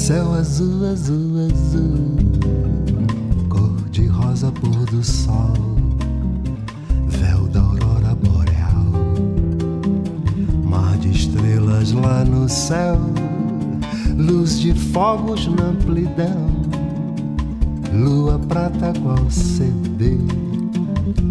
[0.00, 2.16] céu azul, azul, azul,
[3.50, 5.52] cor de rosa pôr do sol,
[7.06, 8.86] véu da aurora boreal,
[10.64, 12.98] mar de estrelas lá no céu,
[14.16, 16.48] luz de fogos na amplidão,
[17.92, 20.16] lua prata qual CD,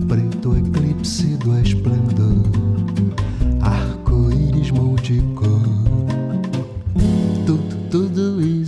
[0.08, 2.59] preto eclipse do esplendor.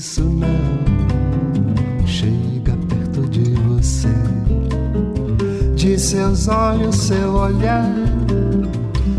[0.02, 4.10] Isso não chega perto de você.
[5.76, 7.88] De seus olhos, seu olhar,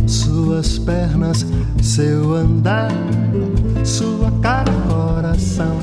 [0.08, 1.46] suas pernas,
[1.80, 2.90] seu andar,
[3.84, 5.78] sua cara, coração,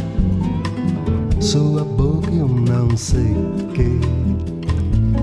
[1.40, 3.38] sua boca e um não sei
[3.74, 4.02] que,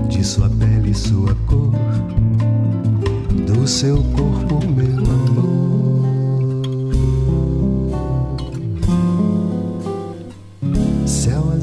[0.07, 1.71] de sua pele, sua cor,
[3.45, 4.86] do seu corpo, meu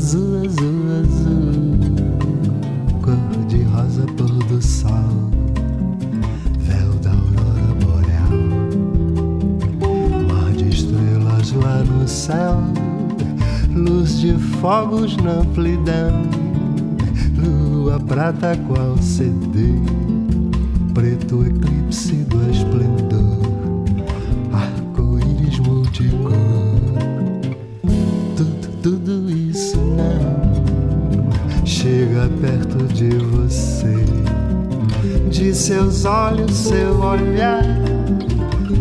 [0.05, 1.79] azul, azul, azul,
[3.01, 3.17] cor
[3.49, 5.31] de rosa pôr do sol,
[6.59, 8.37] véu da aurora boreal,
[10.29, 12.63] mar de estrelas lá no céu,
[13.75, 16.13] luz de fogos na amplidão,
[17.39, 19.73] lua prata qual CD,
[20.93, 23.54] preto eclipse do esplendor,
[32.29, 33.95] perto de você.
[35.31, 37.65] De seus olhos, seu olhar,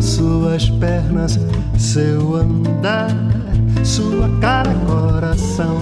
[0.00, 1.38] suas pernas,
[1.78, 3.10] seu andar,
[3.82, 5.78] sua cara, coração,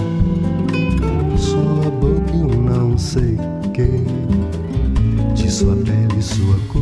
[1.37, 3.37] sua boca e um não sei
[3.73, 4.03] que,
[5.33, 6.81] de sua pele, sua cor,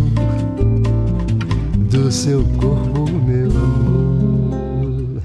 [1.89, 5.21] do seu corpo, meu amor.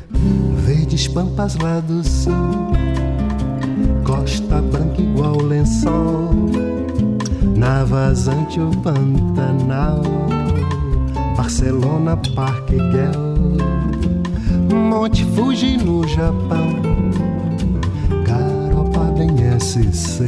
[0.65, 2.33] Verdes pampas lá do sul,
[8.07, 10.01] na vazante o Pantanal,
[11.37, 13.49] Barcelona, Parque Guel,
[14.73, 16.69] Monte Fuji no Japão,
[18.25, 20.23] Garopa em SC,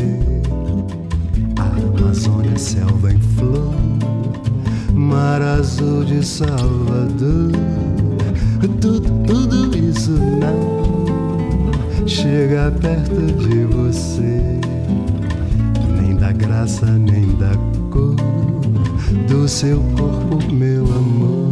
[1.56, 3.74] Amazônia, selva em flor,
[4.92, 7.52] Mar Azul de Salvador
[8.80, 14.57] tudo, tudo isso não chega perto de você,
[16.66, 17.52] nem da
[17.90, 18.16] cor
[19.28, 21.47] do seu corpo, meu amor.